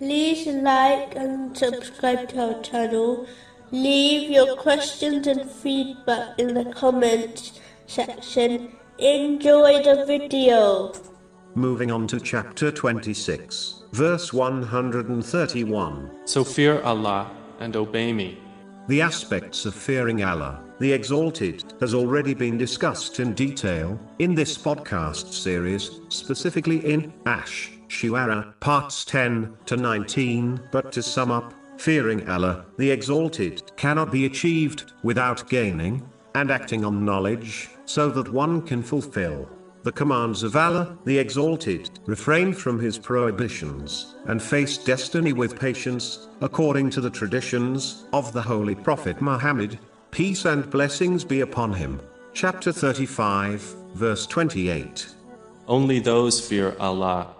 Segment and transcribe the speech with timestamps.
[0.00, 3.26] like and subscribe to our channel.
[3.70, 8.72] Leave your questions and feedback in the comments section.
[8.98, 10.92] Enjoy the video.
[11.54, 16.10] Moving on to chapter 26, verse 131.
[16.24, 17.30] So fear Allah
[17.60, 18.38] and obey me.
[18.88, 24.58] The aspects of fearing Allah, the Exalted, has already been discussed in detail in this
[24.58, 30.60] podcast series, specifically in Ash Shuara parts 10 to 19.
[30.70, 36.84] But to sum up, fearing Allah, the Exalted, cannot be achieved without gaining and acting
[36.84, 39.48] on knowledge, so that one can fulfill
[39.84, 46.28] the commands of Allah, the Exalted, refrain from his prohibitions, and face destiny with patience,
[46.40, 49.78] according to the traditions of the Holy Prophet Muhammad,
[50.10, 52.00] peace and blessings be upon him.
[52.32, 53.60] Chapter 35,
[53.94, 55.06] verse 28.
[55.68, 57.33] Only those fear Allah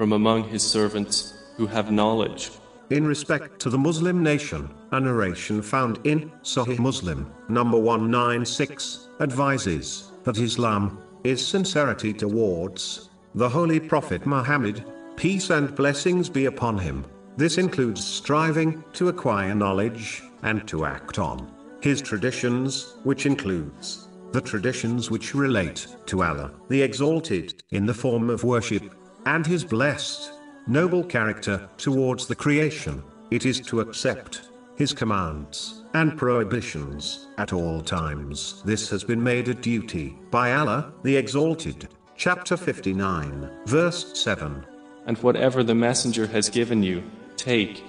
[0.00, 2.52] from among his servants who have knowledge.
[2.88, 10.10] In respect to the Muslim nation, a narration found in Sahih Muslim, number 196, advises
[10.24, 14.82] that Islam is sincerity towards the Holy Prophet Muhammad,
[15.16, 17.04] peace and blessings be upon him.
[17.36, 21.46] This includes striving to acquire knowledge and to act on
[21.82, 28.30] his traditions, which includes the traditions which relate to Allah, the Exalted, in the form
[28.30, 28.94] of worship,
[29.26, 30.32] and his blessed,
[30.66, 33.02] noble character towards the creation.
[33.30, 38.62] It is to accept his commands and prohibitions at all times.
[38.64, 41.88] This has been made a duty by Allah, the Exalted.
[42.16, 44.64] Chapter 59, verse 7.
[45.06, 47.02] And whatever the Messenger has given you,
[47.36, 47.82] take.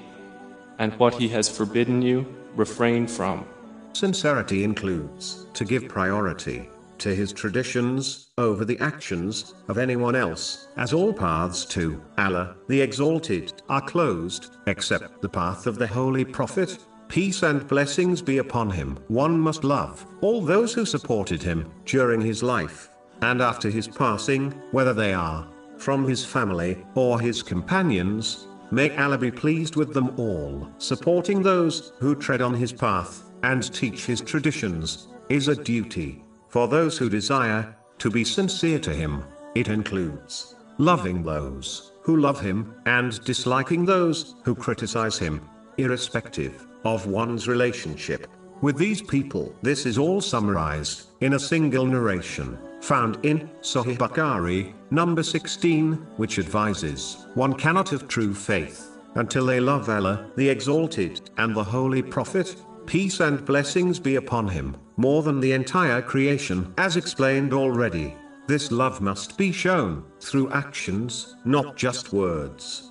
[0.80, 3.46] And what he has forbidden you, refrain from.
[3.94, 6.70] Sincerity includes to give priority
[7.02, 12.80] to his traditions over the actions of anyone else, as all paths to Allah, the
[12.80, 16.78] Exalted, are closed, except the path of the Holy Prophet.
[17.08, 19.00] Peace and blessings be upon him.
[19.08, 22.92] One must love all those who supported him during his life
[23.24, 25.48] and after his passing, whether they are
[25.78, 28.48] from his family or his companions.
[28.70, 30.70] May Allah be pleased with them all.
[30.78, 36.68] Supporting those who tread on his path and teach his traditions is a duty for
[36.68, 39.24] those who desire to be sincere to him.
[39.56, 45.42] It includes loving those who love him and disliking those who criticize him,
[45.78, 48.28] irrespective of one's relationship
[48.62, 49.56] with these people.
[49.62, 56.40] This is all summarized in a single narration found in Sahih Bukhari, number 16, which
[56.40, 62.02] advises one cannot have true faith until they love Allah, the Exalted, and the Holy
[62.02, 62.56] Prophet,
[62.86, 66.74] peace and blessings be upon him, more than the entire creation.
[66.78, 68.16] As explained already,
[68.48, 72.91] this love must be shown through actions, not just words.